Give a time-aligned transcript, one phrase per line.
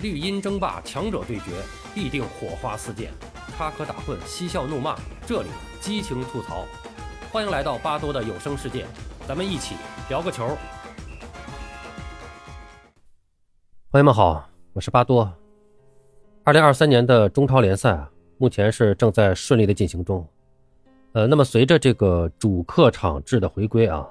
[0.00, 1.50] 绿茵争霸，强者对决，
[1.92, 3.08] 必定火花四溅；
[3.56, 5.48] 插科打诨，嬉笑怒骂，这里
[5.80, 6.64] 激情吐槽。
[7.32, 8.86] 欢迎来到巴多的有声世界，
[9.26, 9.74] 咱们一起
[10.08, 10.56] 聊个球。
[13.90, 15.28] 朋友们好，我是巴多。
[16.44, 20.24] 二零二三年的中超联赛啊，目前是正在顺利的进行中。
[21.10, 24.06] 呃，那么随着这个主客场制的回归啊，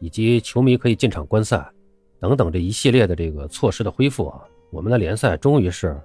[0.00, 1.64] 以及球迷可以进场观赛
[2.18, 4.42] 等等这一系列的这个措施的恢复啊。
[4.70, 5.98] 我们的联赛终于是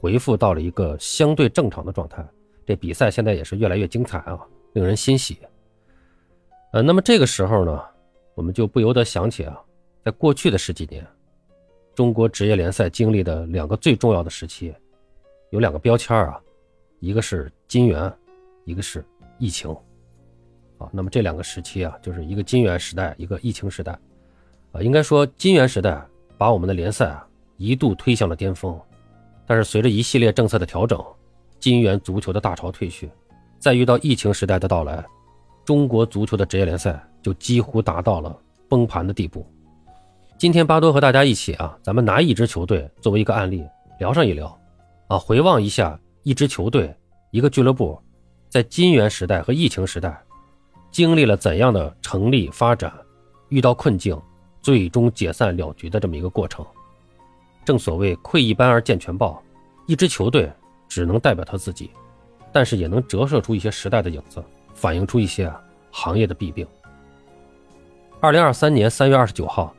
[0.00, 2.24] 恢复到了一个相对正常的状态，
[2.66, 4.38] 这比赛现在也是越来越精彩啊，
[4.74, 5.38] 令人欣喜。
[6.72, 7.82] 呃，那么这个时候呢，
[8.34, 9.60] 我们就不由得想起啊，
[10.04, 11.06] 在过去的十几年，
[11.94, 14.72] 中国职业联赛经历的两个最重要的时期，
[15.50, 16.40] 有两个标签啊，
[17.00, 18.12] 一个是金元，
[18.64, 19.04] 一个是
[19.38, 19.74] 疫情。
[20.78, 23.92] 啊，那么这两个时期啊，就是一个金元时代，一个疫情时代。
[24.72, 26.02] 啊，应该说金元时代
[26.38, 27.26] 把我们的联赛啊。
[27.60, 28.80] 一度推向了巅峰，
[29.44, 30.98] 但是随着一系列政策的调整，
[31.58, 33.10] 金元足球的大潮退去，
[33.58, 35.04] 再遇到疫情时代的到来，
[35.62, 38.34] 中国足球的职业联赛就几乎达到了
[38.66, 39.46] 崩盘的地步。
[40.38, 43.62] 今天巴多和大家一起啊，咱们拿一支球队作为一个案例
[43.98, 44.58] 聊上一聊，
[45.08, 46.96] 啊，回望一下一支球队、
[47.30, 48.00] 一个俱乐部，
[48.48, 50.18] 在金元时代和疫情时代，
[50.90, 52.90] 经历了怎样的成立发展，
[53.50, 54.18] 遇到困境，
[54.62, 56.64] 最终解散了局的这么一个过程。
[57.64, 59.42] 正所谓“窥一斑而见全豹”，
[59.86, 60.50] 一支球队
[60.88, 61.90] 只能代表他自己，
[62.52, 64.42] 但是也能折射出一些时代的影子，
[64.74, 65.52] 反映出一些
[65.90, 66.66] 行业的弊病。
[68.18, 69.74] 二零二三年三月二十九号，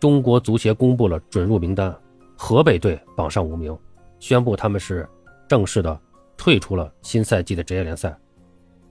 [0.00, 1.94] 中国足协公布了准入名单，
[2.36, 3.76] 河北队榜上无名，
[4.20, 5.08] 宣布他们是
[5.48, 6.00] 正式的
[6.36, 8.08] 退出了新赛季的职业联赛。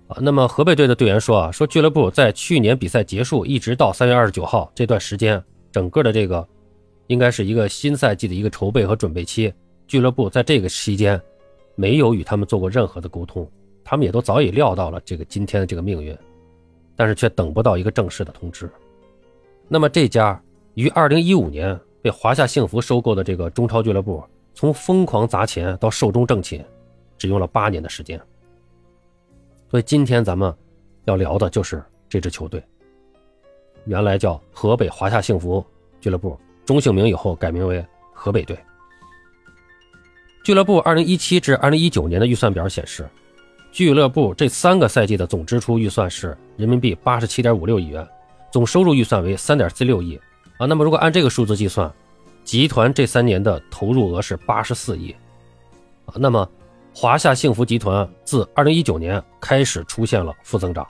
[0.08, 6.45] 啊，那么河北队的队员说啊，说俱乐部在去年比赛结束一直到三月二十九号这段时间，整个的这个。
[7.14, 9.53] 应该是一个新赛季的一个筹备和准备期，
[9.86, 11.22] 俱乐部在这个期间
[11.75, 13.47] 没有与他们做过任何的沟通，
[13.83, 16.17] 他们也都早已料到了这个今天的这个命运，
[16.95, 18.67] 但是却等不到一个正式的通知。
[19.67, 20.42] 那么这家
[20.73, 24.23] 于二零一五年被华夏幸福收购的这个中超俱乐部，
[24.55, 26.66] 从疯狂砸钱到寿终正寝，
[27.16, 28.20] 只用了八年的时间。
[29.70, 30.52] 所以今天咱们
[31.05, 32.64] 要聊的就是这支球队，
[33.86, 35.64] 原来叫河北华夏幸福
[36.02, 36.36] 俱乐部。
[36.65, 38.57] 中姓名以后改名为河北队。
[40.43, 43.07] 俱乐部2017至2019年的预算表显示，
[43.71, 48.05] 俱乐部这三个赛季的总支出预算是人民币87.56亿元，
[48.51, 50.19] 总收入预算为3.46亿。
[50.57, 51.89] 啊，那么如果按这个数字计算，
[52.43, 55.15] 集团这三年的投入额是84亿。
[56.05, 56.49] 啊，那么
[56.93, 60.85] 华夏幸福集团自2019年开始出现了负增长。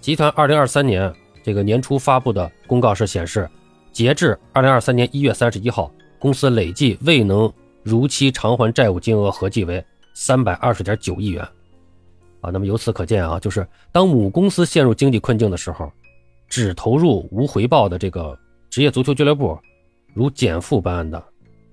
[0.00, 1.12] 集团2023年
[1.42, 3.48] 这个年初发布的公告是显示。
[3.92, 9.84] 截至二零二三年一月三十一号，公司累计未能如期偿还债务金额合计为
[10.14, 11.42] 三百二十点九亿元。
[12.40, 15.90] 啊，那么由此可见啊，就是当母公司陷入经济困境的时候，
[16.48, 18.38] 只投入无回报的这个
[18.70, 19.58] 职业足球俱乐部，
[20.14, 21.20] 如减负般的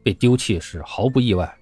[0.01, 1.55] 被丢弃是毫不意外。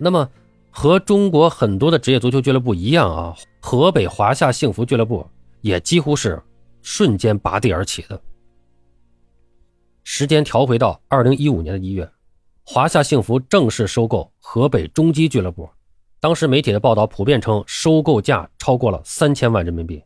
[0.00, 0.28] 那么
[0.70, 5.24] 和中国很多的职业足球俱乐部一样啊，河北华夏幸福俱乐部
[5.60, 6.42] 也几乎是
[6.82, 8.20] 瞬间拔地而起的。
[10.14, 12.06] 时间调回到二零一五年的一月，
[12.64, 15.66] 华夏幸福正式收购河北中基俱乐部。
[16.20, 20.02] 当时媒体的报道普遍称，收购价超过了三千万人民币。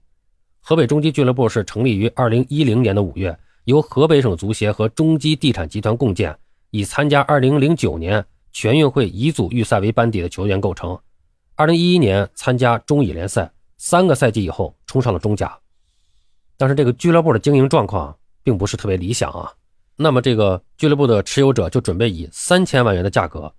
[0.60, 6.38] 河北中基俱乐部是成立于二零一零年的五月，由河北省足协和中基地产集团共建，
[6.70, 10.96] 以参加二零零九年全运会乙组预赛为班底的球员构成。
[11.56, 15.58] 二零一一年参加中乙联赛，三个赛季以后冲上了中甲。
[16.56, 19.52] 但是这个俱乐部的经营状况并不是特别理想啊。
[19.98, 23.50] 那么，这个俱乐部的持有者就准备以三千万元的价格，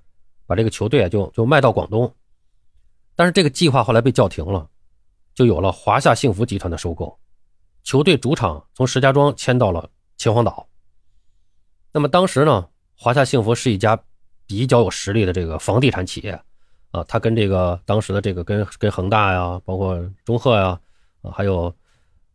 [0.46, 2.14] 把这个球队啊就就卖到广东。
[3.16, 4.70] 但是这个计划后来被叫停了，
[5.34, 7.18] 就有了华夏幸福集团的收购，
[7.84, 10.68] 球队主场从石家庄迁到了秦皇岛。
[11.92, 14.00] 那么当时呢，华夏幸福是一家
[14.46, 16.40] 比较有实力的这个房地产企业
[16.92, 20.80] 啊，它跟这个当时的这个跟跟恒大呀，包括中赫呀，
[21.24, 21.74] 啊还有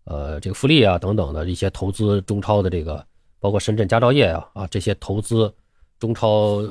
[0.02, 3.06] 呃这个富力啊等等的一些投资中超的这个。
[3.42, 5.52] 包括深圳佳兆业啊啊这些投资
[5.98, 6.62] 中超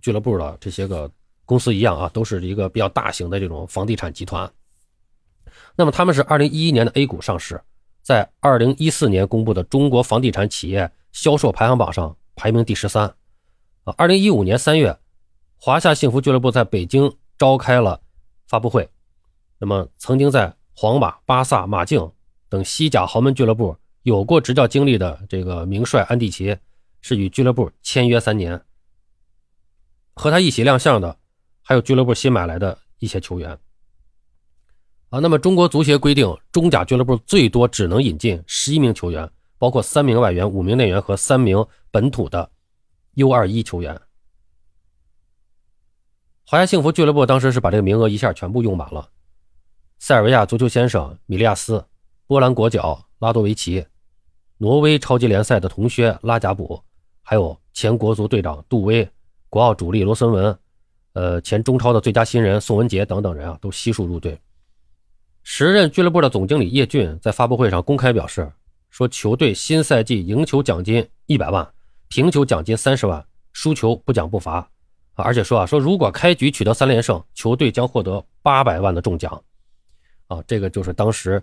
[0.00, 1.10] 俱乐部的这些个
[1.44, 4.48] 公司一样啊，都是一个比较大型的这种房地产集团。
[5.74, 7.60] 那么他们是二零一一年的 A 股上市，
[8.02, 13.12] 在二零一四年公布的中国房地产企业销售排行榜上排名第十三。
[13.82, 14.96] 啊，二零一五年三月，
[15.58, 18.00] 华夏幸福俱乐部在北京召开了
[18.46, 18.88] 发布会。
[19.58, 22.12] 那么曾经在皇马、巴萨、马竞
[22.48, 23.76] 等西甲豪门俱乐部。
[24.02, 26.56] 有过执教经历的这个名帅安蒂奇
[27.00, 28.60] 是与俱乐部签约三年，
[30.14, 31.16] 和他一起亮相的
[31.62, 33.56] 还有俱乐部新买来的一些球员。
[35.10, 42.50] 啊，那么中国足协规定，中甲俱乐部最多只能引进十一名球员，包括三名外援、五名内援和三名本土的
[43.14, 44.00] U 二一球员。
[46.44, 49.10] 华夏幸福俱乐部当时是把这个名额一下全部用满了。
[49.98, 51.86] 塞尔维亚足球先生米利亚斯、
[52.26, 53.86] 波兰国脚拉多维奇、
[54.62, 56.80] 挪威超级联赛的同靴拉贾卜，
[57.20, 59.10] 还有前国足队长杜威、
[59.48, 60.56] 国奥主力罗森文，
[61.14, 64.40] 呃，前中超的最佳新人宋文杰等等人啊，都悉数入队。
[65.42, 68.48] 时任俱乐部的总经理叶俊在发布会上公开表示，
[68.88, 71.68] 说球队新赛季赢球奖金一百万，
[72.06, 74.70] 平球奖金三十万，输球不奖不罚！
[75.14, 79.42] 而且说啊，说如果开局取得三连胜，球队将获得八百万的中奖
[80.28, 80.40] 啊！
[80.46, 81.42] 这个就是当时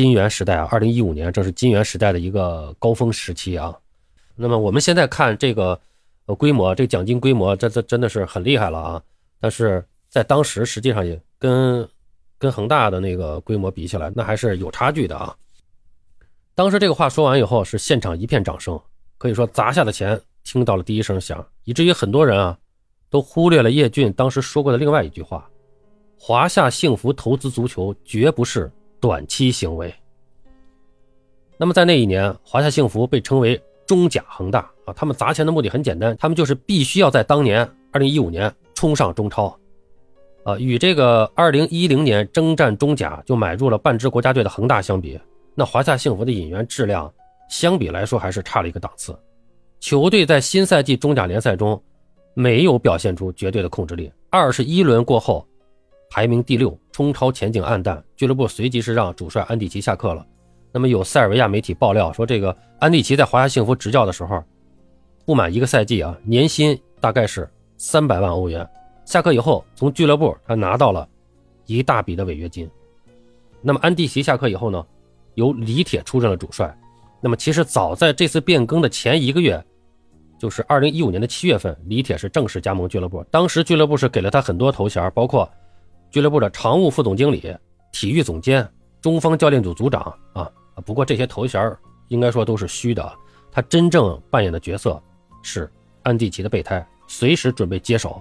[0.00, 3.78] 金元时代啊，二零一五年正是金元时代的一个高峰时期啊。
[4.34, 5.78] 那么我们现在看这个
[6.24, 9.02] 呃规模，这个奖金规模，这这真的是很厉害了啊！
[9.38, 11.86] 但是在当时实际上也跟
[12.38, 15.36] 跟恒大的那个规模比起来，那还是有差距的啊。
[16.54, 18.80] 当时这个话说完以后，是现场一片掌声，
[19.18, 22.58] 可以说砸下的钱听到了第一声响，以至于很多人啊
[23.10, 25.46] 都忽略了叶俊当时说过的另外一句话
[26.18, 29.92] ：“华夏幸福投资足球绝不是短期行为。”
[31.58, 39.54] 那么在那一年，华夏幸福被称为中甲恒大啊，他们砸钱的目的很简单，他们就是必须要在当年二零一五年冲上中超。
[40.42, 45.20] 啊，与这个二零一零年征战中甲就买入了半支国家队的恒大相比，
[45.54, 47.12] 那华夏幸福的引援质量
[47.50, 49.14] 相比来说还是差了一个档次。
[49.80, 51.82] 球队在新赛季中甲联赛中
[52.32, 54.10] 没有表现出绝对的控制力。
[54.30, 55.46] 二十一轮过后，
[56.10, 58.02] 排名第六，冲超前景暗淡。
[58.16, 60.26] 俱乐部随即是让主帅安蒂奇下课了。
[60.72, 64.42] 那么有塞尔维亚媒体爆料说，这个安蒂奇在华夏幸福执教的时候，
[65.24, 68.68] 不满一个赛季啊，年薪大概是三百万欧元。
[69.04, 71.08] 下课以后，从俱乐部他拿到了
[71.66, 72.68] 一大笔的违约金。
[73.62, 74.84] 那么安蒂奇下课以后呢，
[75.34, 76.76] 由李铁出任了主帅。
[77.20, 79.62] 那么其实早在这次变更的前一个月，
[80.38, 83.22] 就是二零一五年的七月份，李铁是正式加盟俱乐部。
[83.30, 85.48] 当时俱乐部是给了他很多头衔，包括
[86.10, 87.56] 俱乐部的常务副总经理、
[87.92, 88.68] 体育总监、
[89.00, 90.50] 中方教练组组长啊。
[90.84, 91.76] 不过这些头衔
[92.08, 93.12] 应该说都是虚的，
[93.52, 95.00] 他真正扮演的角色
[95.42, 95.70] 是
[96.02, 98.20] 安蒂奇的备胎，随时准备接手。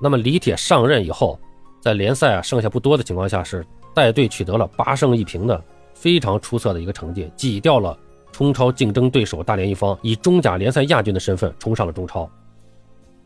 [0.00, 1.38] 那么李铁上任以后，
[1.80, 5.62] 在联赛啊剩下不多的情况下，是带队取得了八胜一平的
[5.94, 7.98] 非常出色的一个成绩，挤掉了
[8.32, 12.22] 冲超竞争对手大连一方，以中甲联赛亚军的身份冲上了中超。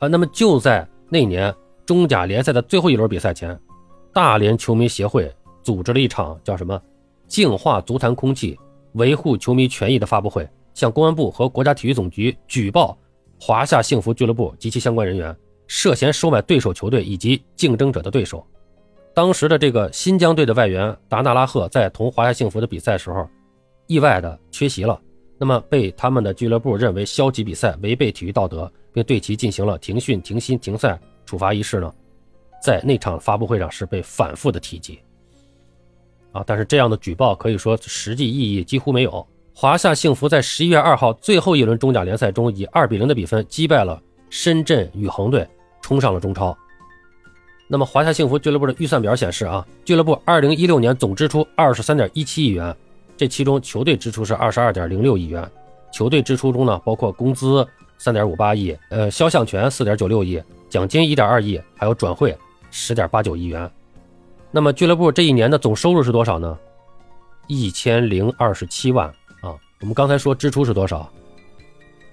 [0.01, 1.55] 啊，那么就在那年
[1.87, 3.57] 中甲联赛的最后一轮比赛前，
[4.15, 5.31] 大连球迷协会
[5.65, 6.81] 组织了一场叫什么
[7.27, 8.57] “净化足坛空气，
[8.93, 12.97] 维护球迷权益”的发布会，向公安部和国家体育总局举报
[13.41, 15.37] 华夏幸福俱乐部及其相关人员。
[15.67, 18.47] 涉嫌收买对手球队以及竞争者的对手。
[19.15, 23.27] 当时的这个新疆队的外援达纳拉赫在同华夏幸福的比赛时候，
[23.87, 25.01] 意外的缺席了，
[25.39, 31.93] 那么被他们的俱乐部认为消极比赛，违背体育道德，并对其进行了停训、停薪、停赛处罚一事呢，
[32.65, 34.99] 在那场发布会上是被反复的提及。
[36.33, 39.27] 啊，但是这样的举报可以说实际意义几乎没有。
[39.53, 44.01] 华夏幸福在十一月二号最后一轮中甲联赛中以二比零的比分击败了。
[44.31, 45.47] 深圳宇恒队
[45.83, 46.57] 冲上了中超。
[47.69, 52.75] 那么华夏幸福俱乐部的预算表显示啊，俱乐部二零一六年总支出二十三点一七亿元，
[53.15, 55.47] 这其中球队支出是二十二点零六亿元。
[55.93, 57.67] 球队支出中呢，包括工资
[57.99, 62.37] 三点五八亿，呃，肖像权四点九六亿，奖金一点二亿，还有转会
[62.77, 63.71] 十点八九亿元。
[64.51, 66.59] 那么俱乐部这一年的总收入是多少呢？
[67.47, 69.09] 一千零二十七万
[69.41, 69.55] 啊。
[69.81, 71.09] 我们刚才说支出是多少？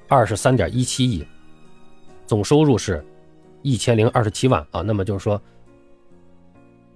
[0.08, 1.26] 二十三点一七亿。
[2.28, 3.04] 总收入是
[3.64, 5.42] 一千零二十七万啊，那么就是说，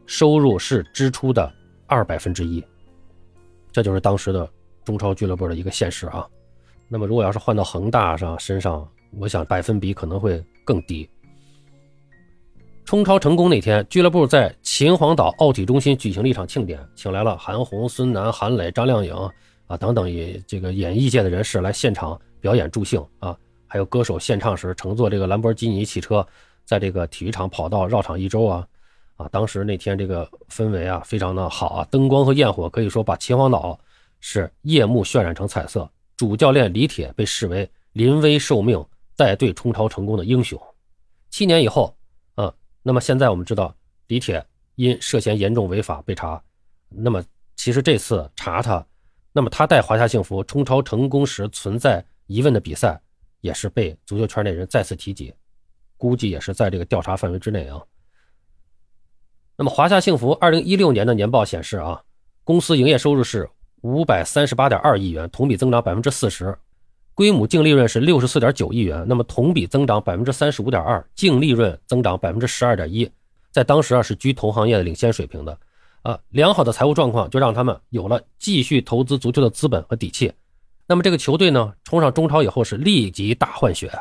[0.06, 1.52] 收入是支出的
[1.88, 2.64] 二百分之一，
[3.72, 4.48] 这就是当时的
[4.84, 6.24] 中超俱乐部的一个现实啊。
[6.88, 11.10] 那么如果要是换到恒大上身上，我想百分比可能会更低。
[12.86, 19.12] 冲超成功那天，俱乐部在秦皇岛奥体中心举行了一场庆典，请来了韩红、孙楠、韩磊、张靓颖
[19.65, 23.36] 啊等等也这个演艺界的人士来现场表演助兴啊。
[23.65, 26.25] 还有歌手献唱时乘坐这个兰博基尼汽车，
[26.63, 28.68] 在这个体育场跑道绕场一周啊，
[29.15, 33.80] 啊，当时那天这个氛围啊非常的好啊，灯光和焰火可以说把秦皇岛
[34.20, 35.89] 是夜幕渲染成彩色。
[36.15, 40.62] 主教练李铁被视为临危受命带队冲超成功的英雄。
[41.32, 41.95] 七年以后，
[42.88, 43.75] 那么现在我们知道
[44.08, 46.39] 李铁因涉嫌严重违法被查，
[46.89, 47.24] 那么
[47.56, 48.86] 其实这次查他，
[49.34, 53.01] 那么他带华夏幸福冲超成功时存在疑问的比赛。
[53.42, 55.32] 也是被足球圈内人再次提及，
[55.98, 57.80] 估计也是在这个调查范围之内啊。
[59.56, 62.01] 那么华夏幸福二零一六年的年报显示啊，
[62.44, 63.48] 公司营业收入是
[63.82, 66.58] 五百三十八点二亿元，同比增长百分之四十，
[67.16, 73.10] 规模净利润是六十四点九亿元，那么同比增长百分之三十五点二，净利润增长百分之十二点一，
[73.52, 75.58] 在当时啊是居同行业的领先水平的
[76.04, 76.20] 啊。
[76.30, 80.32] 良好的财务状况就让他们有了继续投资足球的资本和底气。
[80.86, 83.92] 那么这个球队呢，冲上中超以后是立即大换血，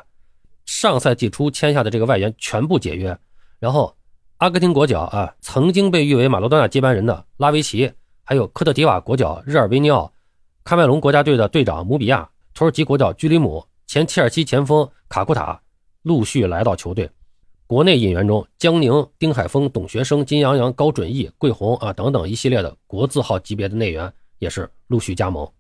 [0.66, 3.16] 上赛季初签下的这个外援全部解约，
[3.58, 3.96] 然后。
[4.38, 7.90] 阿根廷国脚啊，曾经被誉为马洛多纳接班人的拉维奇，
[8.24, 10.12] 还有科特迪瓦国脚日尔维尼奥，
[10.64, 15.60] 喀麦隆国家队的队长姆比亚，土耳其国脚居里姆，前切尔西前锋卡库塔，
[16.02, 17.10] 陆续来到球队。
[17.66, 25.50] 国内引援中，江宁、丁海峰、董学生、金阳阳、高准翼、桂红啊等等一系列的国字号级别的内援也是陆续加盟，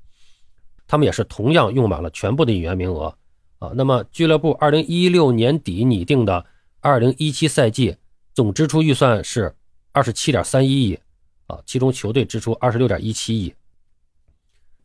[0.86, 3.12] 他们也是同样用满了全部的引援名额
[3.58, 3.72] 啊。
[3.74, 6.46] 那么俱乐部二零一六年底拟定的
[6.80, 7.96] 二零一七赛季。
[8.34, 9.54] 总支出预算是
[9.92, 10.98] 二十七点三一亿
[11.46, 13.54] 啊，其中球队支出二十六点一七亿。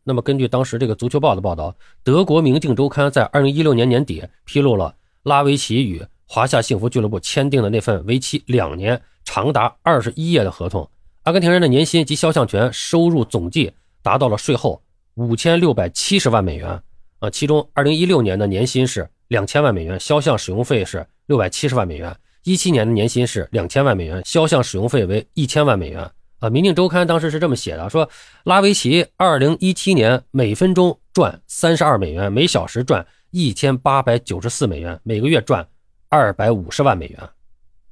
[0.04, 10.88] 那么根据当时这个足球报的报道，德国《明镜周刊》在二零一六年年底披露了拉维奇与华夏幸福俱乐部签订的那份为期两年、长达二十一页的合同。
[11.24, 14.82] 阿根廷人的年薪及肖像权收入总计达到了税后
[15.14, 16.82] 五千六百七十万美元
[17.18, 22.16] 啊，其中二零一六年的年薪是两千万美元，肖像使用费是六百七十万美元。
[22.44, 26.10] 一七年的年薪是两千万美元，肖像使用费为一千万美元。
[26.40, 28.08] 啊，《民镜周刊》当时是这么写的：说
[28.44, 35.66] 拉维奇二零一七年每分钟赚三十二美元，每小时赚一千八百九十四美元，每个月赚
[36.08, 37.28] 二百五十万美元，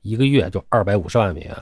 [0.01, 1.55] 一个月就二百五十万美元。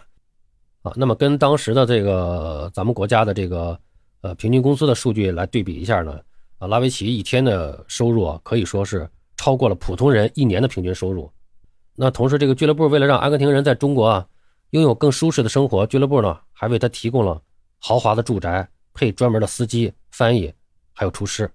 [0.83, 3.77] 啊，那么跟当时的这个咱们国家的这个
[4.21, 6.21] 呃平均工资的数据来对比一下呢，
[6.59, 11.29] 啊，拉维奇一天的收入啊可以说是超过了普通人一年的平均收入。
[11.97, 14.27] 那同时，这个俱乐部为了让阿根廷人在中国啊
[14.71, 17.43] 拥有更舒适的生活，俱乐部呢还为他提供了
[17.79, 20.51] 豪华的住宅，配专门的司机、翻译，
[20.95, 21.51] 还有厨师。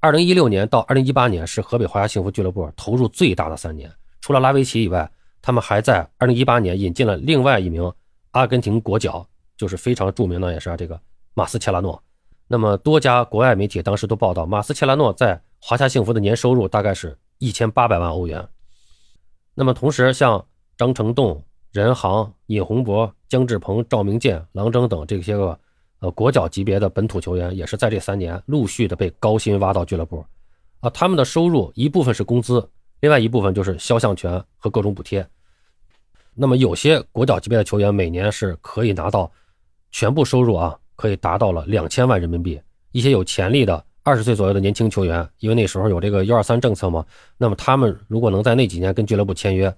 [0.00, 3.88] 二零一六年到二零一八年是河北华夏幸福俱乐部投入最大的三年。
[4.20, 5.08] 除了拉维奇以外，
[5.40, 7.92] 他们还在二零一八年引进了另外一名
[8.32, 9.24] 阿根廷国脚，
[9.56, 11.00] 就是非常著名的，也是这个
[11.34, 12.02] 马斯切拉诺。
[12.48, 17.16] 那么多家国外媒体当时都报道，马斯切拉诺在华夏幸福的年收入大概是。
[17.38, 18.48] 一千八百万欧元。
[19.52, 25.58] 那么同时，像张成栋、任航、尹洪博、姜志鹏、赵明剑、郎征等这些个
[26.00, 30.24] 呃国脚级别的本土球员，也是在这三年陆续的被高薪挖到俱乐部。
[30.80, 32.68] 啊，他们的收入一部分是工资，
[33.00, 35.26] 另外一部分就是肖像权和各种补贴。
[36.34, 39.30] 那么有些国脚级别的球员每年是可以拿到
[39.90, 42.60] 全部收入啊，可以达到了两千万人民币。
[42.92, 43.84] 一些有潜力的。
[44.04, 47.06] 二十岁左右的年轻球员，因为那时候有这个“幺二三”政策嘛，
[47.38, 49.72] 那么他们如果能在那几年跟俱乐部签约，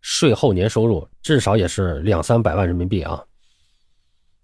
[0.00, 3.24] 税后年收入至少也是两三百万人民币啊！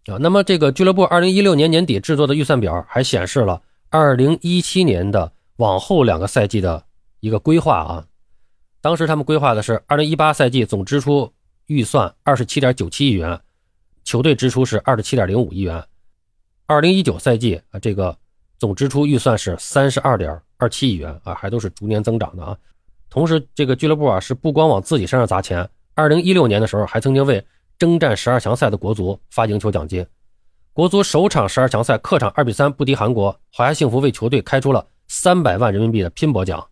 [0.06, 6.84] 啊，那么这个俱乐部二零一六年年底制作的预算表还显示了二零一七年的往后两个赛季的
[7.20, 8.06] 一个规划啊。
[8.80, 11.32] 当时他们规划的是二零一八赛季总支出
[11.66, 13.40] 预算二十七点九七亿元，
[14.04, 15.84] 球队支出是二十七点零五亿元。
[16.66, 18.16] 二零一九赛季啊，这个。
[18.58, 22.56] 总支出预算是三十二点二七亿元啊，还都是逐年增长的啊。
[23.08, 27.44] 同时，这个俱乐部啊是不光往自己身上砸钱，二零一六年的时候还曾经为
[27.78, 30.06] 征战十二强赛的国足发赢球奖金。
[30.72, 36.62] 国足首场十二强赛客场二比三不敌韩国，华夏幸福为球队开出了三百万人民币的拼搏奖，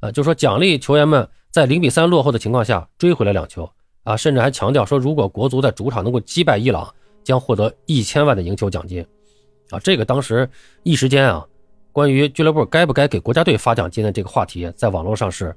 [0.00, 3.68] 呃，就说奖励球员们在零比三落后的情况下追回了两球
[4.04, 9.04] 啊，甚至还强调说，如果国足在主场能够击败伊朗，将获得一千万的赢球奖金。
[9.70, 10.48] 啊，这个当时
[10.84, 11.44] 一时间啊，
[11.90, 15.54] 关于俱乐部该不该给国家队发奖金的这个话题，在网络上是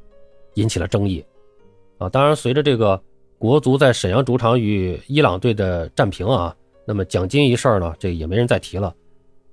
[0.56, 1.24] 引起了争议。
[1.98, 3.02] 啊，当然，随着这个
[3.38, 6.56] 国足在沈阳主场与伊朗队的战平啊，
[6.86, 8.94] 那么奖金一事呢，这也没人再提了。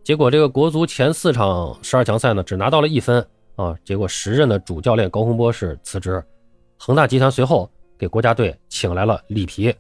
[0.03, 3.27] 结果这个国足前四场十二强赛呢，只拿到了一分
[3.57, 3.77] 啊。
[3.85, 6.25] 结果时任的主教练高洪波是辞职，
[6.79, 9.71] 恒大集团随后给国家队请来了里皮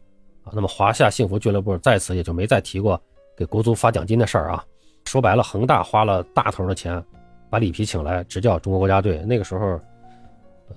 [0.42, 0.52] 啊。
[0.52, 3.00] 那么华夏幸福俱乐部在此也就没再提过。
[3.34, 4.64] 给国足发奖金的事儿啊，
[5.04, 7.02] 说白了，恒大花了大头的钱，
[7.48, 9.18] 把里皮请来执教中国国家队。
[9.24, 9.80] 那个时候，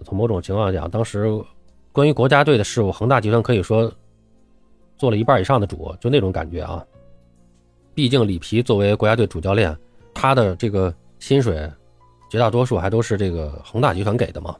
[0.03, 1.27] 从某种情况讲，当时
[1.91, 3.91] 关于国家队的事务，恒大集团可以说
[4.97, 6.85] 做了一半以上的主，就那种感觉啊。
[7.93, 9.77] 毕竟里皮作为国家队主教练，
[10.13, 11.69] 他的这个薪水
[12.29, 14.55] 绝大多数还都是这个恒大集团给的嘛。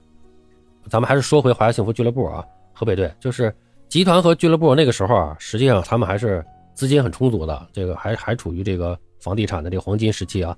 [0.90, 3.54] 咱们还是说回华夏幸福俱乐部啊，河北队就是
[3.88, 6.44] 集团和俱乐部那个时候啊，实际上他们还是。
[6.74, 10.58] 资金很充足的，这个还还处于这个房地产的这个黄金时期啊。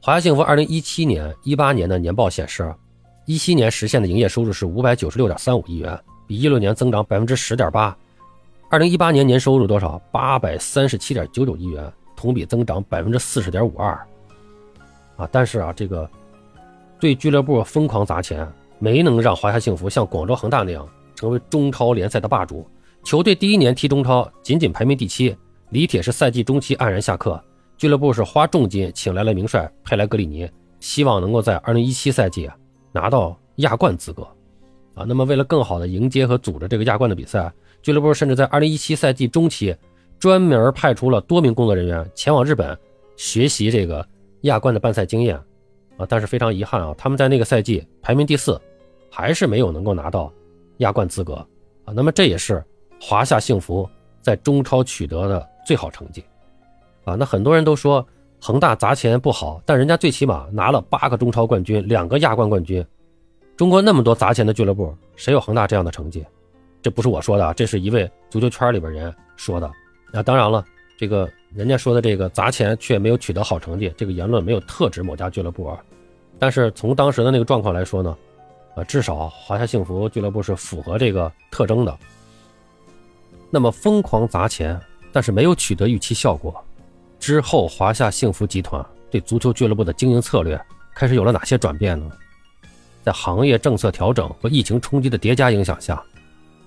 [0.00, 2.74] 华夏幸福二零一七年、一八年的年报显示，
[3.30, 5.96] 一七年实现的营业收入是五百九十六点三五亿元，
[6.26, 7.96] 比一六年增长百分之十点八。
[8.68, 9.96] 二零一八年年收入多少？
[10.10, 13.92] 八百三十七点九九亿元，同比增长百分之四十点五二。
[15.16, 16.10] 啊，但是啊，这个
[16.98, 18.44] 对俱乐部疯狂砸钱，
[18.80, 20.84] 没能让华夏幸福像广州恒大那样
[21.14, 22.68] 成为中超联赛的霸主。
[23.04, 25.36] 球队第一年踢中超，仅仅排名第七。
[25.68, 27.40] 李铁是赛季中期黯然下课，
[27.78, 32.56] 俱乐部是花重金请来了名帅佩莱格里尼，希望能够在二零一七赛季啊
[32.92, 34.22] 拿到亚冠资格。
[34.94, 39.74] 啊，那么为了更好的迎接和组织这个亚冠的比赛，俱乐部甚至在二零一七赛季中期
[40.18, 42.76] 专门派出了多名工作人员前往日本
[43.16, 44.06] 学习这个
[44.42, 45.40] 亚冠的办赛经验。
[45.96, 48.60] 啊，但是非常遗憾啊，他们在那个赛季排名第四，
[49.10, 50.32] 还是没有能够拿到
[50.78, 51.34] 亚冠资格。
[51.84, 52.62] 啊，那么这也是
[53.00, 53.88] 华夏幸福
[54.20, 56.24] 在中超取得的最好成绩。
[57.04, 58.06] 啊，那很多人都说
[58.40, 62.84] 恒大砸钱不好，但人家最起码拿了八个中超冠军，两个亚冠冠军。
[63.56, 66.24] 中国那么多砸钱的俱乐部，谁有恒大这样的成绩？
[66.80, 69.70] 这不是我说的，这是一位足球圈里边人说的。
[70.10, 70.64] 那当然了，
[70.96, 75.78] 这个人家说的这个砸钱却没有取得好成绩，这个言论没有特指某家俱乐部啊。
[76.38, 78.16] 但是从当时的那个状况来说呢，
[78.76, 81.94] 呃，至少华夏幸福俱乐部是符合这个特征的。
[83.50, 84.80] 那么疯狂砸钱，
[85.12, 86.64] 但是没有取得预期效果，
[87.20, 90.60] 之后华夏幸福集团对足球俱乐部的经营策略
[90.94, 92.10] 开始有了哪些转变呢？
[93.02, 96.02] 在行业政策调整和疫情冲击的叠加影响下，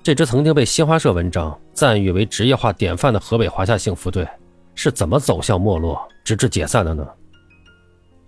[0.02, 4.28] 这支曾经被新华社文章赞誉为职业化典范的河北华夏幸福队
[4.76, 7.08] 是怎么走向没落，直至解散的呢？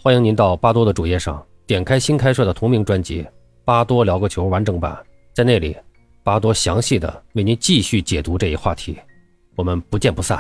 [0.02, 3.24] 欢迎您到巴多的主页上点开新开设的同名专辑
[3.64, 4.98] 《巴多聊个球》完整版，
[5.34, 5.76] 在那里，
[6.24, 8.98] 巴多详细的为您继续解读这一话题。
[9.56, 10.40] 我们不见不散。